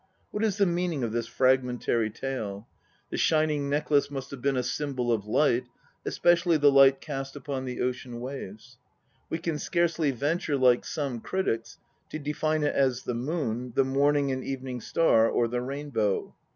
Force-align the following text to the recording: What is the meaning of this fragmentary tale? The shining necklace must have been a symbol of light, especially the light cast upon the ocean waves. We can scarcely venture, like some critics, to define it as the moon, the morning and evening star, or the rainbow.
What 0.31 0.43
is 0.43 0.57
the 0.57 0.65
meaning 0.65 1.03
of 1.03 1.11
this 1.11 1.27
fragmentary 1.27 2.09
tale? 2.09 2.67
The 3.11 3.17
shining 3.17 3.69
necklace 3.69 4.09
must 4.09 4.31
have 4.31 4.41
been 4.41 4.57
a 4.57 4.63
symbol 4.63 5.11
of 5.11 5.27
light, 5.27 5.65
especially 6.07 6.57
the 6.57 6.71
light 6.71 6.99
cast 7.01 7.35
upon 7.35 7.65
the 7.65 7.81
ocean 7.81 8.19
waves. 8.19 8.79
We 9.29 9.37
can 9.37 9.59
scarcely 9.59 10.09
venture, 10.09 10.57
like 10.57 10.85
some 10.85 11.19
critics, 11.19 11.77
to 12.09 12.17
define 12.17 12.63
it 12.63 12.73
as 12.75 13.03
the 13.03 13.13
moon, 13.13 13.73
the 13.75 13.85
morning 13.85 14.31
and 14.31 14.43
evening 14.43 14.81
star, 14.81 15.29
or 15.29 15.47
the 15.47 15.61
rainbow. 15.61 16.33